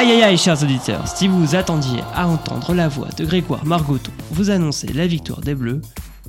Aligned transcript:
Aïe 0.00 0.12
aïe 0.12 0.22
aïe, 0.22 0.38
chers 0.38 0.62
auditeurs, 0.62 1.06
si 1.06 1.28
vous 1.28 1.54
attendiez 1.54 2.00
à 2.14 2.26
entendre 2.26 2.72
la 2.72 2.88
voix 2.88 3.10
de 3.18 3.24
Grégoire 3.26 3.66
Margoton 3.66 4.10
vous 4.30 4.48
annoncer 4.48 4.86
la 4.94 5.06
victoire 5.06 5.42
des 5.42 5.54
Bleus, 5.54 5.82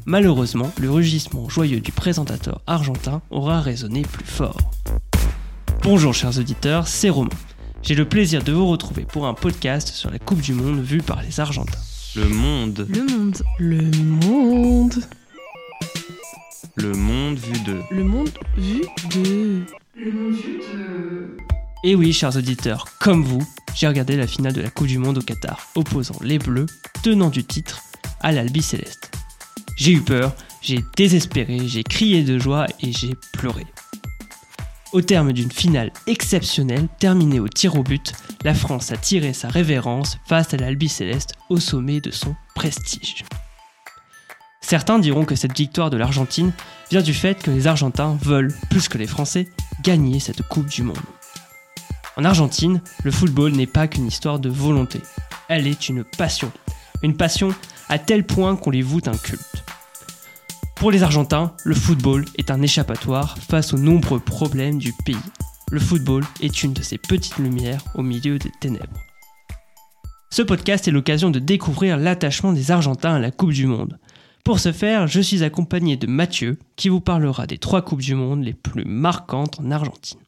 malheureusement, 0.05 0.73
le 0.77 0.91
rugissement 0.91 1.47
joyeux 1.47 1.79
du 1.79 1.93
présentateur 1.93 2.59
argentin 2.67 3.21
aura 3.29 3.61
résonné 3.61 4.01
plus 4.01 4.25
fort. 4.25 4.57
Bonjour, 5.83 6.13
chers 6.13 6.37
auditeurs, 6.37 6.85
c'est 6.85 7.09
Romain. 7.09 7.29
J'ai 7.81 7.95
le 7.95 8.03
plaisir 8.03 8.43
de 8.43 8.51
vous 8.51 8.67
retrouver 8.67 9.05
pour 9.05 9.25
un 9.25 9.33
podcast 9.33 9.87
sur 9.87 10.11
la 10.11 10.19
Coupe 10.19 10.41
du 10.41 10.53
Monde 10.53 10.81
vue 10.81 11.01
par 11.01 11.21
les 11.21 11.39
Argentins. 11.39 11.79
Le 12.17 12.27
monde. 12.27 12.85
Le 12.89 13.05
monde. 13.05 13.37
Le 13.57 13.89
monde. 14.27 14.95
Le 16.75 16.91
monde 16.91 17.37
vu 17.37 17.57
de. 17.61 17.79
Le 17.89 18.03
monde 18.03 18.29
vu 18.57 18.81
de. 19.13 19.63
Le 19.95 20.11
monde 20.11 20.33
vu 20.33 20.59
de. 20.73 21.20
Et 21.83 21.95
oui, 21.95 22.13
chers 22.13 22.37
auditeurs, 22.37 22.85
comme 22.99 23.23
vous, 23.23 23.41
j'ai 23.73 23.87
regardé 23.87 24.15
la 24.15 24.27
finale 24.27 24.53
de 24.53 24.61
la 24.61 24.69
Coupe 24.69 24.85
du 24.85 24.99
Monde 24.99 25.17
au 25.17 25.21
Qatar, 25.21 25.67
opposant 25.73 26.17
les 26.21 26.37
Bleus, 26.37 26.67
tenants 27.01 27.31
du 27.31 27.43
titre, 27.43 27.81
à 28.19 28.31
l'Albi 28.31 28.61
Céleste. 28.61 29.11
J'ai 29.77 29.93
eu 29.93 30.01
peur, 30.01 30.35
j'ai 30.61 30.85
désespéré, 30.95 31.67
j'ai 31.67 31.83
crié 31.83 32.23
de 32.23 32.37
joie 32.37 32.67
et 32.81 32.91
j'ai 32.91 33.15
pleuré. 33.33 33.65
Au 34.91 35.01
terme 35.01 35.33
d'une 35.33 35.51
finale 35.51 35.91
exceptionnelle 36.05 36.87
terminée 36.99 37.39
au 37.39 37.47
tir 37.47 37.75
au 37.75 37.81
but, 37.81 38.13
la 38.43 38.53
France 38.53 38.91
a 38.91 38.97
tiré 38.97 39.33
sa 39.33 39.47
révérence 39.47 40.19
face 40.27 40.53
à 40.53 40.57
l'Albi 40.57 40.87
Céleste 40.87 41.33
au 41.49 41.59
sommet 41.59 41.99
de 41.99 42.11
son 42.11 42.35
prestige. 42.53 43.25
Certains 44.61 44.99
diront 44.99 45.25
que 45.25 45.35
cette 45.35 45.57
victoire 45.57 45.89
de 45.89 45.97
l'Argentine 45.97 46.51
vient 46.91 47.01
du 47.01 47.15
fait 47.15 47.41
que 47.41 47.49
les 47.49 47.65
Argentins 47.65 48.19
veulent, 48.21 48.53
plus 48.69 48.87
que 48.87 48.99
les 48.99 49.07
Français, 49.07 49.47
gagner 49.81 50.19
cette 50.19 50.43
Coupe 50.43 50.67
du 50.67 50.83
Monde. 50.83 50.97
En 52.17 52.25
Argentine, 52.25 52.81
le 53.03 53.11
football 53.11 53.53
n'est 53.53 53.67
pas 53.67 53.87
qu'une 53.87 54.07
histoire 54.07 54.39
de 54.39 54.49
volonté, 54.49 54.99
elle 55.47 55.67
est 55.67 55.89
une 55.89 56.03
passion. 56.03 56.51
Une 57.03 57.15
passion 57.15 57.53
à 57.89 57.99
tel 57.99 58.25
point 58.25 58.55
qu'on 58.55 58.69
les 58.69 58.81
voûte 58.81 59.07
un 59.07 59.17
culte. 59.17 59.63
Pour 60.75 60.91
les 60.91 61.03
Argentins, 61.03 61.53
le 61.63 61.75
football 61.75 62.25
est 62.37 62.51
un 62.51 62.61
échappatoire 62.61 63.37
face 63.37 63.73
aux 63.73 63.77
nombreux 63.77 64.19
problèmes 64.19 64.77
du 64.77 64.93
pays. 65.05 65.15
Le 65.71 65.79
football 65.79 66.23
est 66.41 66.63
une 66.63 66.73
de 66.73 66.81
ces 66.81 66.97
petites 66.97 67.37
lumières 67.37 67.83
au 67.95 68.01
milieu 68.01 68.39
des 68.39 68.51
ténèbres. 68.59 68.99
Ce 70.29 70.41
podcast 70.41 70.87
est 70.87 70.91
l'occasion 70.91 71.29
de 71.29 71.39
découvrir 71.39 71.97
l'attachement 71.97 72.51
des 72.51 72.71
Argentins 72.71 73.15
à 73.15 73.19
la 73.19 73.31
Coupe 73.31 73.51
du 73.51 73.67
Monde. 73.67 73.99
Pour 74.43 74.59
ce 74.59 74.71
faire, 74.71 75.07
je 75.07 75.21
suis 75.21 75.43
accompagné 75.43 75.97
de 75.97 76.07
Mathieu 76.07 76.57
qui 76.75 76.89
vous 76.89 77.01
parlera 77.01 77.45
des 77.45 77.57
trois 77.57 77.81
Coupes 77.81 78.01
du 78.01 78.15
Monde 78.15 78.43
les 78.43 78.53
plus 78.53 78.85
marquantes 78.85 79.59
en 79.59 79.69
Argentine. 79.71 80.19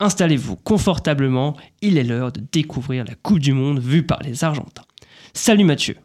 Installez-vous 0.00 0.54
confortablement, 0.54 1.56
il 1.82 1.98
est 1.98 2.04
l'heure 2.04 2.30
de 2.30 2.40
découvrir 2.52 3.04
la 3.04 3.16
Coupe 3.16 3.40
du 3.40 3.52
Monde 3.52 3.80
vue 3.80 4.04
par 4.04 4.22
les 4.22 4.44
Argentins. 4.44 4.84
Salut 5.34 5.64
Mathieu. 5.64 5.96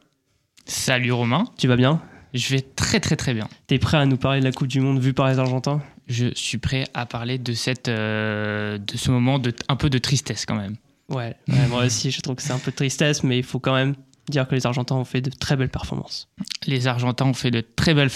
Salut 0.66 1.12
Romain. 1.12 1.46
Tu 1.60 1.68
vas 1.68 1.76
bien? 1.76 2.02
Je 2.34 2.50
vais 2.50 2.62
très 2.62 3.00
très 3.00 3.16
très 3.16 3.36
bien. 3.36 3.48
T'es 3.68 3.78
prêt 3.78 3.98
à 3.98 4.08
nous 4.08 4.18
parler 4.18 4.40
de 4.40 4.46
la 4.46 4.52
Coupe 4.52 4.68
du 4.68 4.80
Monde 4.80 5.00
vue 5.00 5.14
par 5.14 5.28
les 5.28 5.38
Argentins? 5.38 5.80
Je 6.08 6.34
suis 6.34 6.58
prêt 6.58 6.86
à 6.96 7.06
parler 7.06 7.38
de, 7.38 7.54
cette, 7.54 7.88
euh, 7.88 8.80
de 8.80 8.98
ce 8.98 9.12
moment 9.12 9.38
de, 9.38 9.54
un 9.70 9.76
peu 9.76 9.92
de 9.92 10.00
tristesse 10.00 10.48
quand 10.48 10.56
même. 10.56 10.76
Ouais, 11.10 11.36
ouais 11.48 11.68
moi 11.70 11.86
aussi 11.86 12.10
je 12.10 12.20
trouve 12.22 12.36
que 12.36 12.42
c'est 12.42 12.54
un 12.54 12.60
peu 12.60 12.72
de 12.72 12.76
tristesse, 12.76 13.24
mais 13.24 13.38
il 13.38 13.44
faut 13.44 13.60
quand 13.60 13.76
même 13.76 13.94
dire 14.28 14.48
que 14.48 14.56
les 14.56 14.66
Argentins 14.66 14.96
ont 14.96 15.06
fait 15.06 15.22
de 15.22 15.30
très 15.30 15.56
belles 15.56 15.70
performances. 15.70 16.30
Les 16.66 16.88
Argentins 16.88 17.26
ont 17.26 17.34
fait 17.34 17.52
de 17.52 17.62
très 17.62 17.94
belles 17.94 18.10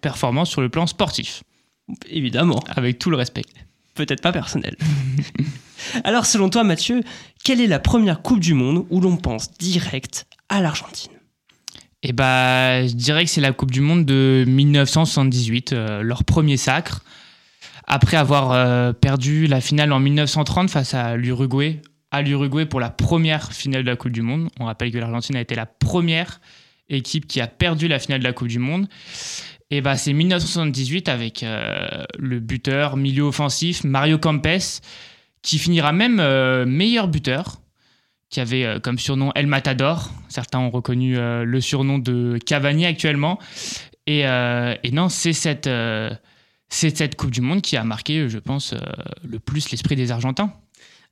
performances 0.00 0.50
sur 0.50 0.62
le 0.62 0.68
plan 0.68 0.88
sportif. 0.88 1.44
Évidemment. 2.08 2.58
Avec 2.74 2.98
tout 2.98 3.10
le 3.10 3.16
respect 3.16 3.44
peut-être 3.94 4.22
pas 4.22 4.32
personnel. 4.32 4.76
Alors 6.04 6.26
selon 6.26 6.48
toi 6.48 6.64
Mathieu, 6.64 7.02
quelle 7.44 7.60
est 7.60 7.66
la 7.66 7.78
première 7.78 8.22
Coupe 8.22 8.40
du 8.40 8.54
Monde 8.54 8.86
où 8.90 9.00
l'on 9.00 9.16
pense 9.16 9.52
direct 9.58 10.26
à 10.48 10.60
l'Argentine? 10.60 11.12
Eh 12.04 12.12
bah, 12.12 12.84
je 12.86 12.94
dirais 12.94 13.24
que 13.24 13.30
c'est 13.30 13.40
la 13.40 13.52
Coupe 13.52 13.70
du 13.70 13.80
Monde 13.80 14.04
de 14.04 14.44
1978, 14.46 15.72
euh, 15.72 16.02
leur 16.02 16.24
premier 16.24 16.56
sacre. 16.56 17.04
Après 17.86 18.16
avoir 18.16 18.52
euh, 18.52 18.92
perdu 18.92 19.46
la 19.46 19.60
finale 19.60 19.92
en 19.92 20.00
1930 20.00 20.70
face 20.70 20.94
à 20.94 21.16
l'Uruguay, 21.16 21.80
à 22.10 22.22
l'Uruguay 22.22 22.66
pour 22.66 22.80
la 22.80 22.90
première 22.90 23.52
finale 23.52 23.84
de 23.84 23.90
la 23.90 23.96
Coupe 23.96 24.12
du 24.12 24.22
Monde. 24.22 24.48
On 24.58 24.64
rappelle 24.64 24.90
que 24.90 24.98
l'Argentine 24.98 25.36
a 25.36 25.40
été 25.40 25.54
la 25.54 25.66
première 25.66 26.40
équipe 26.88 27.26
qui 27.26 27.40
a 27.40 27.46
perdu 27.46 27.86
la 27.86 27.98
finale 27.98 28.20
de 28.20 28.24
la 28.24 28.32
Coupe 28.32 28.48
du 28.48 28.58
Monde. 28.58 28.88
Et 29.72 29.80
bah, 29.80 29.96
c'est 29.96 30.12
1978 30.12 31.08
avec 31.08 31.42
euh, 31.42 32.04
le 32.18 32.40
buteur 32.40 32.98
milieu 32.98 33.22
offensif 33.22 33.84
Mario 33.84 34.18
Campes, 34.18 34.82
qui 35.40 35.58
finira 35.58 35.92
même 35.92 36.20
euh, 36.20 36.66
meilleur 36.66 37.08
buteur, 37.08 37.62
qui 38.28 38.40
avait 38.40 38.66
euh, 38.66 38.80
comme 38.80 38.98
surnom 38.98 39.32
El 39.34 39.46
Matador. 39.46 40.10
Certains 40.28 40.58
ont 40.58 40.68
reconnu 40.68 41.16
le 41.16 41.60
surnom 41.62 41.98
de 41.98 42.38
Cavani 42.44 42.84
actuellement. 42.84 43.38
Et, 44.06 44.24
non, 44.92 45.08
c'est 45.08 45.32
cette, 45.32 45.70
cette 46.68 47.16
Coupe 47.16 47.30
du 47.30 47.40
Monde 47.40 47.62
qui 47.62 47.78
a 47.78 47.84
marqué, 47.84 48.28
je 48.28 48.38
pense, 48.38 48.74
le 49.24 49.38
plus 49.38 49.70
l'esprit 49.70 49.96
des 49.96 50.10
Argentins. 50.10 50.52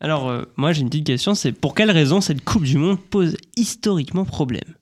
Alors, 0.01 0.35
moi 0.57 0.73
j'ai 0.73 0.83
une 0.83 0.91
petite 0.91 1.07
question, 1.07 1.35
c'est 1.35 1.53
pour 1.53 1.75
quelle 1.75 1.91
raison 1.91 2.21
cette 2.21 2.45
Coupe 2.45 2.65
du 2.65 2.77
Monde 2.77 2.99
pose 2.99 3.37
historiquement 3.57 4.27
problème? 4.27 4.75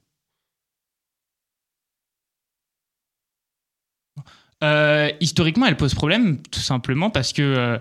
Euh, 4.65 5.11
historiquement, 5.21 5.67
elle 5.67 5.77
pose 5.77 5.95
problème, 5.95 6.39
tout 6.51 6.61
simplement 6.61 7.11
parce 7.11 7.33
que 7.33 7.43
euh, 7.43 7.79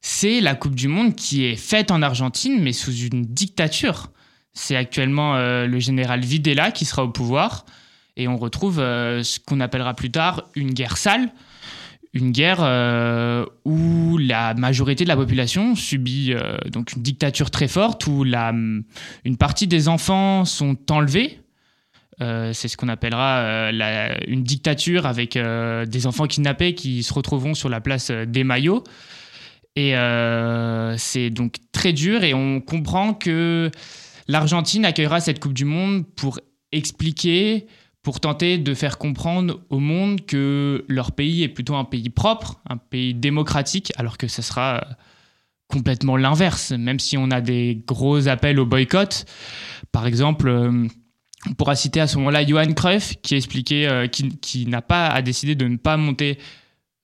c'est 0.00 0.40
la 0.40 0.54
Coupe 0.54 0.74
du 0.74 0.88
Monde 0.88 1.14
qui 1.16 1.44
est 1.44 1.56
faite 1.56 1.90
en 1.90 2.02
Argentine, 2.02 2.60
mais 2.62 2.72
sous 2.72 2.94
une 2.94 3.24
dictature. 3.24 4.10
C'est 4.52 4.76
actuellement 4.76 5.36
euh, 5.36 5.66
le 5.66 5.80
général 5.80 6.20
Videla 6.20 6.70
qui 6.70 6.84
sera 6.84 7.02
au 7.04 7.08
pouvoir, 7.08 7.66
et 8.16 8.28
on 8.28 8.36
retrouve 8.36 8.76
ce 8.76 9.38
qu'on 9.40 9.60
appellera 9.60 9.94
plus 9.94 10.10
tard 10.10 10.44
une 10.54 10.72
guerre 10.72 10.96
sale, 10.96 11.28
une 12.14 12.30
guerre 12.30 12.60
où 13.66 14.16
la 14.16 14.54
majorité 14.54 15.04
de 15.04 15.08
la 15.08 15.16
population 15.16 15.74
subit 15.74 16.32
donc 16.72 16.94
une 16.94 17.02
dictature 17.02 17.50
très 17.50 17.68
forte, 17.68 18.06
où 18.06 18.24
une 18.24 19.36
partie 19.38 19.66
des 19.66 19.88
enfants 19.88 20.46
sont 20.46 20.78
enlevés 20.90 21.40
euh, 22.22 22.52
c'est 22.54 22.68
ce 22.68 22.78
qu'on 22.78 22.88
appellera 22.88 23.40
euh, 23.40 24.16
une 24.26 24.42
dictature 24.42 25.04
avec 25.04 25.36
euh, 25.36 25.84
des 25.84 26.06
enfants 26.06 26.26
kidnappés 26.26 26.74
qui 26.74 27.02
se 27.02 27.12
retrouveront 27.12 27.54
sur 27.54 27.68
la 27.68 27.80
place 27.80 28.10
des 28.10 28.44
maillots. 28.44 28.84
Et 29.78 29.94
c'est 30.96 31.28
donc 31.28 31.56
très 31.70 31.92
dur 31.92 32.24
et 32.24 32.32
on 32.32 32.62
comprend 32.62 33.12
que 33.12 33.70
l'Argentine 34.26 34.86
accueillera 34.86 35.20
cette 35.20 35.38
Coupe 35.38 35.52
du 35.52 35.66
Monde 35.66 36.06
pour 36.16 36.40
expliquer, 36.72 37.66
pour 38.02 38.18
tenter 38.18 38.56
de 38.56 38.72
faire 38.72 38.96
comprendre 38.96 39.60
au 39.68 39.78
monde 39.78 40.24
que 40.24 40.86
leur 40.88 41.12
pays 41.12 41.42
est 41.42 41.48
plutôt 41.48 41.74
un 41.74 41.84
pays 41.84 42.08
propre, 42.08 42.58
un 42.66 42.78
pays 42.78 43.12
démocratique, 43.12 43.92
alors 43.98 44.16
que 44.16 44.28
ce 44.28 44.40
sera 44.40 44.82
complètement 45.68 46.16
l'inverse, 46.16 46.72
même 46.72 46.98
si 46.98 47.18
on 47.18 47.30
a 47.30 47.42
des 47.42 47.82
gros 47.86 48.28
appels 48.28 48.58
au 48.58 48.64
boycott. 48.64 49.26
Par 49.92 50.06
exemple, 50.06 50.88
on 51.48 51.54
pourra 51.54 51.76
citer 51.76 52.00
à 52.00 52.06
ce 52.06 52.16
moment-là 52.18 52.46
Johan 52.46 52.72
Cruyff 52.72 53.14
qui 53.22 53.34
expliquait 53.34 53.86
euh, 53.86 54.06
qui, 54.06 54.66
n'a 54.66 54.82
pas 54.82 55.08
à 55.08 55.22
décider 55.22 55.54
de 55.54 55.66
ne 55.66 55.76
pas 55.76 55.96
monter 55.96 56.38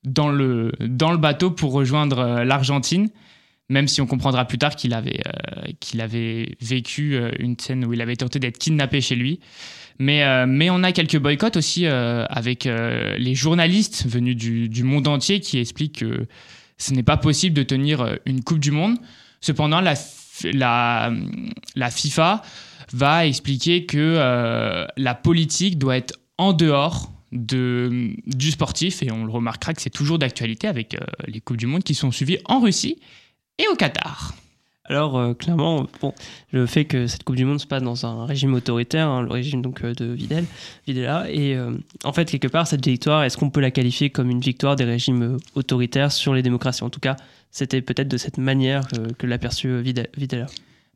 dans 0.03 0.29
le, 0.29 0.71
dans 0.79 1.11
le 1.11 1.17
bateau 1.17 1.51
pour 1.51 1.71
rejoindre 1.71 2.19
euh, 2.19 2.43
l'Argentine, 2.43 3.09
même 3.69 3.87
si 3.87 4.01
on 4.01 4.05
comprendra 4.05 4.45
plus 4.45 4.57
tard 4.57 4.75
qu'il 4.75 4.93
avait, 4.93 5.21
euh, 5.27 5.99
avait 6.03 6.55
vécu 6.61 7.17
une 7.39 7.57
scène 7.57 7.85
où 7.85 7.93
il 7.93 8.01
avait 8.01 8.15
tenté 8.15 8.39
d'être 8.39 8.57
kidnappé 8.57 9.01
chez 9.01 9.15
lui. 9.15 9.39
Mais, 9.99 10.47
mais 10.47 10.71
on 10.71 10.81
a 10.83 10.91
quelques 10.91 11.19
boycotts 11.19 11.55
aussi 11.55 11.85
avec 11.85 12.65
les 12.65 13.35
journalistes 13.35 14.07
venus 14.07 14.35
du, 14.35 14.67
du, 14.67 14.83
monde 14.83 15.07
entier 15.07 15.39
qui 15.39 15.59
expliquent 15.59 15.99
que 15.99 16.25
ce 16.79 16.93
n'est 16.93 17.03
pas 17.03 17.15
possible 17.15 17.55
de 17.55 17.61
tenir 17.61 18.17
une 18.25 18.43
Coupe 18.43 18.57
du 18.57 18.71
Monde. 18.71 18.97
Cependant, 19.39 19.81
la, 19.81 19.93
la, 20.51 21.13
la 21.75 21.91
FIFA 21.91 22.41
va 22.93 23.25
expliquer 23.25 23.85
que 23.85 23.97
euh, 23.97 24.85
la 24.97 25.15
politique 25.15 25.77
doit 25.77 25.97
être 25.97 26.19
en 26.37 26.53
dehors 26.53 27.11
de, 27.31 28.11
du 28.27 28.51
sportif, 28.51 29.01
et 29.01 29.11
on 29.11 29.25
le 29.25 29.31
remarquera 29.31 29.73
que 29.73 29.81
c'est 29.81 29.89
toujours 29.89 30.19
d'actualité 30.19 30.67
avec 30.67 30.93
euh, 30.93 30.99
les 31.27 31.41
Coupes 31.41 31.57
du 31.57 31.65
Monde 31.65 31.83
qui 31.83 31.95
sont 31.95 32.11
suivies 32.11 32.37
en 32.45 32.59
Russie 32.59 32.99
et 33.57 33.67
au 33.71 33.75
Qatar. 33.75 34.35
Alors 34.85 35.17
euh, 35.17 35.33
clairement, 35.33 35.87
bon, 36.01 36.13
le 36.51 36.65
fait 36.65 36.85
que 36.85 37.07
cette 37.07 37.23
Coupe 37.23 37.37
du 37.37 37.45
Monde 37.45 37.59
se 37.59 37.65
passe 37.65 37.81
dans 37.81 38.05
un 38.05 38.25
régime 38.25 38.53
autoritaire, 38.53 39.07
hein, 39.07 39.23
le 39.23 39.31
régime 39.31 39.61
donc 39.61 39.83
de 39.83 40.05
Vidal, 40.05 40.45
Videla, 40.85 41.25
et 41.31 41.57
en 42.03 42.13
fait 42.13 42.29
quelque 42.29 42.49
part 42.49 42.67
cette 42.67 42.85
victoire, 42.85 43.23
est-ce 43.23 43.37
qu'on 43.37 43.49
peut 43.49 43.61
la 43.61 43.71
qualifier 43.71 44.09
comme 44.11 44.29
une 44.29 44.41
victoire 44.41 44.75
des 44.75 44.83
régimes 44.83 45.37
autoritaires 45.55 46.11
sur 46.11 46.33
les 46.33 46.43
démocraties? 46.43 46.83
En 46.83 46.89
tout 46.89 46.99
cas, 46.99 47.15
c'était 47.49 47.81
peut-être 47.81 48.09
de 48.09 48.17
cette 48.17 48.37
manière 48.37 48.87
que, 48.87 49.13
que 49.13 49.25
l'a 49.25 49.37
perçu 49.37 49.81
Videla. 49.81 50.47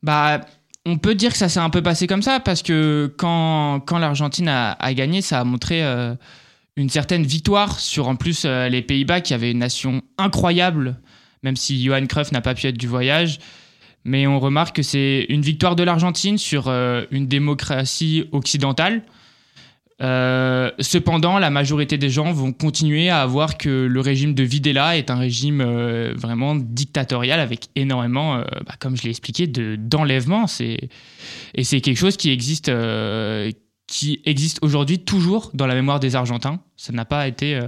Bah 0.02 0.42
on 0.86 0.98
peut 0.98 1.14
dire 1.14 1.32
que 1.32 1.38
ça 1.38 1.48
s'est 1.48 1.60
un 1.60 1.70
peu 1.70 1.82
passé 1.82 2.06
comme 2.06 2.22
ça 2.22 2.40
parce 2.40 2.62
que 2.62 3.12
quand, 3.18 3.80
quand 3.80 3.98
l'Argentine 3.98 4.48
a, 4.48 4.94
gagné, 4.94 5.22
ça 5.22 5.40
a 5.40 5.44
montré 5.44 5.84
euh, 5.84 6.14
une 6.76 6.88
certaine 6.88 7.24
victoire 7.24 7.78
sur 7.80 8.08
en 8.08 8.16
plus 8.16 8.44
euh, 8.44 8.68
les 8.68 8.82
Pays-Bas 8.82 9.20
qui 9.20 9.34
avaient 9.34 9.50
une 9.50 9.58
nation 9.58 10.02
incroyable, 10.16 10.96
même 11.42 11.56
si 11.56 11.82
Johan 11.82 12.06
Cruyff 12.06 12.32
n'a 12.32 12.40
pas 12.40 12.54
pu 12.54 12.66
être 12.66 12.78
du 12.78 12.86
voyage. 12.86 13.38
mais 14.04 14.26
on 14.26 14.40
remarque 14.40 14.76
que 14.76 14.82
c'est 14.82 15.26
une 15.28 15.42
victoire 15.42 15.76
de 15.76 15.82
l'Argentine 15.82 16.38
sur 16.38 16.68
euh, 16.68 17.04
une 17.10 17.26
démocratie 17.26 18.24
occidentale. 18.32 19.02
Euh, 20.00 20.70
cependant, 20.78 21.38
la 21.40 21.50
majorité 21.50 21.98
des 21.98 22.08
gens 22.08 22.32
vont 22.32 22.52
continuer 22.52 23.10
à 23.10 23.26
voir 23.26 23.58
que 23.58 23.68
le 23.86 24.00
régime 24.00 24.32
de 24.32 24.44
Videla 24.44 24.96
est 24.96 25.10
un 25.10 25.16
régime 25.16 25.60
euh, 25.60 26.12
vraiment 26.16 26.54
dictatorial 26.54 27.40
avec 27.40 27.66
énormément, 27.74 28.36
euh, 28.36 28.44
bah, 28.64 28.74
comme 28.78 28.96
je 28.96 29.02
l'ai 29.02 29.10
expliqué, 29.10 29.48
de- 29.48 29.74
d'enlèvements. 29.76 30.46
C'est- 30.46 30.88
Et 31.54 31.64
c'est 31.64 31.80
quelque 31.80 31.96
chose 31.98 32.16
qui 32.16 32.30
existe, 32.30 32.70
qui 33.88 34.20
existe 34.24 34.58
aujourd'hui 34.62 35.00
toujours 35.00 35.50
dans 35.54 35.66
la 35.66 35.74
mémoire 35.74 35.98
des 35.98 36.14
Argentins. 36.14 36.60
Ça 36.76 36.92
n'a 36.92 37.04
pas 37.04 37.26
été, 37.26 37.58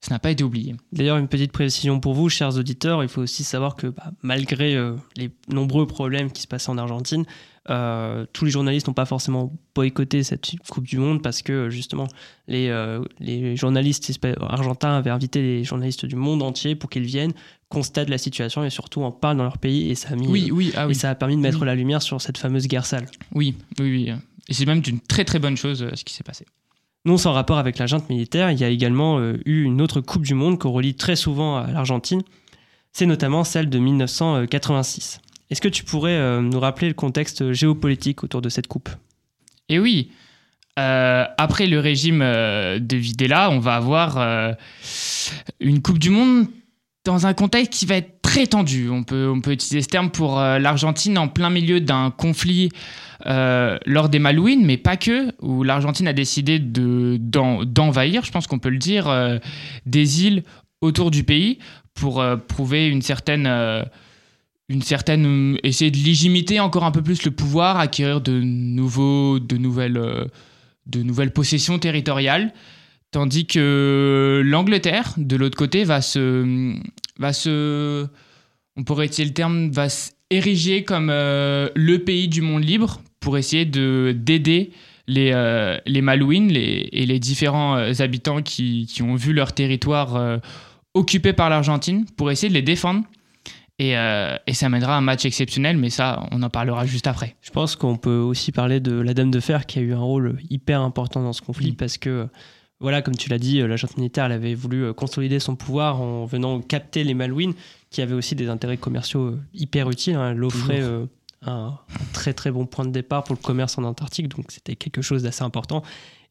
ça 0.00 0.10
n'a 0.12 0.18
pas 0.18 0.30
été 0.32 0.42
oublié. 0.42 0.74
D'ailleurs, 0.92 1.18
une 1.18 1.28
petite 1.28 1.52
précision 1.52 2.00
pour 2.00 2.14
vous, 2.14 2.28
chers 2.28 2.56
auditeurs, 2.56 3.02
il 3.04 3.08
faut 3.08 3.22
aussi 3.22 3.44
savoir 3.44 3.76
que 3.76 3.86
bah, 3.86 4.10
malgré 4.22 4.74
les 5.16 5.30
nombreux 5.48 5.86
problèmes 5.86 6.32
qui 6.32 6.42
se 6.42 6.48
passaient 6.48 6.70
en 6.70 6.78
Argentine, 6.78 7.24
euh, 7.70 8.26
tous 8.32 8.44
les 8.44 8.50
journalistes 8.50 8.86
n'ont 8.88 8.94
pas 8.94 9.06
forcément 9.06 9.52
boycotté 9.74 10.22
cette 10.22 10.46
Coupe 10.68 10.84
du 10.86 10.98
Monde 10.98 11.22
parce 11.22 11.40
que 11.40 11.70
justement 11.70 12.06
les, 12.46 12.68
euh, 12.68 13.02
les 13.20 13.56
journalistes 13.56 14.12
argentins 14.40 14.96
avaient 14.98 15.10
invité 15.10 15.40
les 15.40 15.64
journalistes 15.64 16.04
du 16.04 16.16
monde 16.16 16.42
entier 16.42 16.74
pour 16.74 16.90
qu'ils 16.90 17.04
viennent, 17.06 17.32
constatent 17.70 18.10
la 18.10 18.18
situation 18.18 18.64
et 18.64 18.70
surtout 18.70 19.02
en 19.02 19.10
parlent 19.12 19.38
dans 19.38 19.44
leur 19.44 19.58
pays 19.58 19.90
et 19.90 19.94
ça 19.94 20.10
a 20.10 20.16
mis 20.16 20.26
Oui, 20.28 20.50
oui, 20.52 20.72
ah 20.76 20.84
et 20.84 20.88
oui. 20.88 20.94
ça 20.94 21.08
a 21.08 21.14
permis 21.14 21.36
de 21.36 21.40
mettre 21.40 21.64
la 21.64 21.74
lumière 21.74 22.02
sur 22.02 22.20
cette 22.20 22.36
fameuse 22.36 22.68
guerre 22.68 22.84
sale. 22.86 23.06
Oui, 23.32 23.56
oui, 23.80 24.06
oui. 24.06 24.12
Et 24.48 24.52
c'est 24.52 24.66
même 24.66 24.82
une 24.86 25.00
très 25.00 25.24
très 25.24 25.38
bonne 25.38 25.56
chose 25.56 25.82
euh, 25.82 25.90
ce 25.94 26.04
qui 26.04 26.12
s'est 26.12 26.22
passé. 26.24 26.44
Non 27.06 27.16
sans 27.16 27.32
rapport 27.32 27.58
avec 27.58 27.78
la 27.78 27.86
junte 27.86 28.08
militaire, 28.10 28.50
il 28.50 28.58
y 28.58 28.64
a 28.64 28.68
également 28.68 29.18
euh, 29.18 29.38
eu 29.46 29.62
une 29.62 29.80
autre 29.80 30.00
Coupe 30.02 30.22
du 30.22 30.34
Monde 30.34 30.58
qu'on 30.58 30.70
relie 30.72 30.94
très 30.94 31.16
souvent 31.16 31.56
à 31.56 31.70
l'Argentine. 31.70 32.22
C'est 32.92 33.06
notamment 33.06 33.42
celle 33.42 33.70
de 33.70 33.78
1986. 33.78 35.20
Est-ce 35.50 35.60
que 35.60 35.68
tu 35.68 35.84
pourrais 35.84 36.16
euh, 36.16 36.40
nous 36.40 36.58
rappeler 36.58 36.88
le 36.88 36.94
contexte 36.94 37.52
géopolitique 37.52 38.24
autour 38.24 38.40
de 38.42 38.48
cette 38.48 38.66
coupe? 38.66 38.88
Et 39.68 39.78
oui, 39.78 40.10
euh, 40.78 41.24
après 41.38 41.66
le 41.66 41.78
régime 41.78 42.22
euh, 42.22 42.78
de 42.78 42.96
Videla, 42.96 43.50
on 43.50 43.58
va 43.58 43.76
avoir 43.76 44.18
une 45.60 45.82
Coupe 45.82 45.98
du 45.98 46.10
Monde 46.10 46.46
dans 47.04 47.26
un 47.26 47.34
contexte 47.34 47.72
qui 47.72 47.84
va 47.86 47.96
être 47.96 48.22
très 48.22 48.46
tendu. 48.46 48.88
On 48.88 49.04
peut, 49.04 49.30
on 49.32 49.40
peut 49.42 49.52
utiliser 49.52 49.82
ce 49.82 49.88
terme 49.88 50.10
pour 50.10 50.36
l'Argentine 50.36 51.18
en 51.18 51.28
plein 51.28 51.50
milieu 51.50 51.80
d'un 51.80 52.10
conflit 52.10 52.70
lors 53.24 54.08
des 54.08 54.18
Malouines, 54.18 54.64
mais 54.64 54.78
pas 54.78 54.96
que, 54.96 55.30
où 55.42 55.62
l'Argentine 55.62 56.08
a 56.08 56.14
décidé 56.14 56.58
de- 56.58 57.18
d'en- 57.20 57.64
d'envahir, 57.64 58.24
je 58.24 58.32
pense 58.32 58.46
qu'on 58.46 58.58
peut 58.58 58.70
le 58.70 58.78
dire, 58.78 59.40
des 59.86 60.24
îles 60.26 60.42
autour 60.80 61.10
du 61.10 61.24
pays 61.24 61.58
pour 61.94 62.24
prouver 62.48 62.88
une 62.88 63.02
certaine... 63.02 63.46
une 64.68 64.82
certaine 64.82 65.54
euh, 65.54 65.58
essayer 65.62 65.90
de 65.90 65.98
légimiter 65.98 66.60
encore 66.60 66.84
un 66.84 66.90
peu 66.90 67.02
plus 67.02 67.24
le 67.24 67.30
pouvoir, 67.30 67.78
acquérir 67.78 68.20
de 68.20 68.40
nouveaux, 68.40 69.38
de 69.38 69.56
nouvelles, 69.56 69.98
euh, 69.98 70.24
de 70.86 71.02
nouvelles 71.02 71.32
possessions 71.32 71.78
territoriales, 71.78 72.52
tandis 73.10 73.46
que 73.46 74.42
l'Angleterre, 74.44 75.14
de 75.16 75.36
l'autre 75.36 75.56
côté, 75.56 75.84
va 75.84 76.00
se, 76.00 76.74
va 77.18 77.32
se, 77.32 78.06
on 78.76 78.84
pourrait 78.84 79.06
utiliser 79.06 79.28
le 79.30 79.34
terme, 79.34 79.70
va 79.70 79.88
s'ériger 79.88 80.84
comme 80.84 81.10
euh, 81.10 81.68
le 81.74 81.98
pays 81.98 82.28
du 82.28 82.40
monde 82.40 82.64
libre 82.64 83.02
pour 83.20 83.38
essayer 83.38 83.64
de 83.64 84.14
d'aider 84.16 84.72
les, 85.06 85.32
les 85.84 86.00
Malouines 86.00 86.50
et 86.54 87.06
les 87.06 87.18
différents 87.18 87.76
habitants 88.00 88.40
qui, 88.40 88.86
qui 88.86 89.02
ont 89.02 89.16
vu 89.16 89.34
leur 89.34 89.52
territoire 89.52 90.40
occupé 90.94 91.34
par 91.34 91.50
l'Argentine 91.50 92.06
pour 92.16 92.30
essayer 92.30 92.48
de 92.48 92.54
les 92.54 92.62
défendre. 92.62 93.02
Et, 93.80 93.96
euh, 93.98 94.36
et 94.46 94.54
ça 94.54 94.68
mènera 94.68 94.94
à 94.94 94.98
un 94.98 95.00
match 95.00 95.24
exceptionnel, 95.24 95.76
mais 95.76 95.90
ça, 95.90 96.26
on 96.30 96.42
en 96.42 96.50
parlera 96.50 96.86
juste 96.86 97.08
après. 97.08 97.34
Je 97.42 97.50
pense 97.50 97.74
qu'on 97.74 97.96
peut 97.96 98.18
aussi 98.18 98.52
parler 98.52 98.78
de 98.78 98.92
la 98.94 99.14
Dame 99.14 99.32
de 99.32 99.40
Fer 99.40 99.66
qui 99.66 99.80
a 99.80 99.82
eu 99.82 99.92
un 99.92 99.98
rôle 99.98 100.38
hyper 100.48 100.80
important 100.80 101.22
dans 101.24 101.32
ce 101.32 101.42
conflit 101.42 101.70
Oui. 101.70 101.76
parce 101.76 101.98
que, 101.98 102.28
voilà, 102.78 103.02
comme 103.02 103.16
tu 103.16 103.28
l'as 103.30 103.38
dit, 103.38 103.60
euh, 103.60 103.66
la 103.66 103.74
junte 103.76 103.96
militaire 103.96 104.26
elle 104.26 104.32
avait 104.32 104.54
voulu 104.54 104.84
euh, 104.84 104.92
consolider 104.92 105.40
son 105.40 105.56
pouvoir 105.56 106.00
en 106.00 106.24
venant 106.24 106.60
capter 106.60 107.02
les 107.02 107.14
Malouines 107.14 107.54
qui 107.90 108.00
avaient 108.00 108.14
aussi 108.14 108.36
des 108.36 108.48
intérêts 108.48 108.76
commerciaux 108.76 109.26
euh, 109.26 109.40
hyper 109.52 109.90
utiles. 109.90 110.14
hein. 110.14 110.30
Elle 110.32 110.44
offrait 110.44 110.80
euh, 110.80 111.06
un, 111.46 111.78
très 112.12 112.32
très 112.34 112.50
bon 112.50 112.66
point 112.66 112.84
de 112.84 112.90
départ 112.90 113.24
pour 113.24 113.34
le 113.34 113.40
commerce 113.40 113.78
en 113.78 113.84
Antarctique, 113.84 114.28
donc 114.28 114.50
c'était 114.50 114.76
quelque 114.76 115.02
chose 115.02 115.22
d'assez 115.22 115.42
important. 115.42 115.82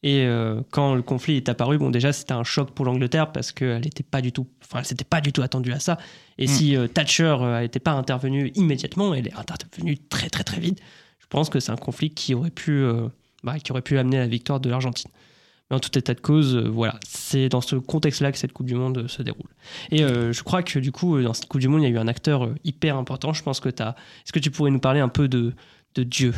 Et 0.02 0.26
euh, 0.26 0.60
quand 0.70 0.94
le 0.94 1.02
conflit 1.02 1.36
est 1.36 1.48
apparu, 1.48 1.78
bon 1.78 1.90
déjà 1.90 2.12
c'était 2.12 2.34
un 2.34 2.44
choc 2.44 2.72
pour 2.72 2.84
l'Angleterre 2.84 3.32
parce 3.32 3.52
qu'elle 3.52 3.82
n'était 3.82 4.02
pas 4.02 4.20
du 4.20 4.32
tout, 4.32 4.46
enfin 4.62 4.80
elle 4.80 4.84
s'était 4.84 5.04
pas 5.04 5.20
du 5.22 5.32
tout 5.32 5.40
attendue 5.42 5.72
à 5.72 5.80
ça. 5.80 5.96
Et 6.36 6.44
Mm. 6.44 6.48
si 6.48 6.76
euh, 6.76 6.88
Thatcher 6.88 7.36
n'était 7.60 7.80
pas 7.80 7.92
intervenue 7.92 8.52
immédiatement, 8.54 9.14
elle 9.14 9.28
est 9.28 9.34
intervenue 9.34 9.96
très 9.96 10.28
très 10.28 10.44
très 10.44 10.60
vite. 10.60 10.80
Je 11.20 11.26
pense 11.28 11.48
que 11.48 11.58
c'est 11.58 11.72
un 11.72 11.76
conflit 11.76 12.10
qui 12.10 12.34
aurait 12.34 12.50
pu, 12.50 12.72
euh, 12.72 13.08
bah, 13.42 13.58
qui 13.58 13.72
aurait 13.72 13.82
pu 13.82 13.96
amener 13.98 14.18
à 14.18 14.20
la 14.20 14.26
victoire 14.26 14.60
de 14.60 14.68
l'Argentine. 14.68 15.10
Mais 15.70 15.76
en 15.76 15.80
tout 15.80 15.96
état 15.96 16.12
de 16.12 16.20
cause, 16.20 16.56
euh, 16.56 16.68
voilà, 16.68 16.98
c'est 17.08 17.48
dans 17.48 17.62
ce 17.62 17.76
contexte-là 17.76 18.32
que 18.32 18.38
cette 18.38 18.52
Coupe 18.52 18.66
du 18.66 18.74
Monde 18.74 18.98
euh, 18.98 19.08
se 19.08 19.22
déroule. 19.22 19.48
Et 19.90 20.02
euh, 20.02 20.32
je 20.32 20.42
crois 20.42 20.62
que 20.62 20.78
du 20.78 20.92
coup, 20.92 21.20
dans 21.22 21.32
cette 21.32 21.46
Coupe 21.46 21.60
du 21.60 21.68
Monde, 21.68 21.82
il 21.82 21.84
y 21.84 21.86
a 21.86 21.90
eu 21.90 21.98
un 21.98 22.08
acteur 22.08 22.50
hyper 22.64 22.96
important. 22.96 23.32
Je 23.32 23.42
pense 23.42 23.60
que 23.60 23.70
tu 23.70 23.82
as. 23.82 23.90
Est-ce 24.24 24.32
que 24.32 24.38
tu 24.38 24.50
pourrais 24.50 24.70
nous 24.70 24.78
parler 24.78 25.00
un 25.00 25.08
peu 25.08 25.26
de, 25.26 25.54
Dieu? 25.96 26.34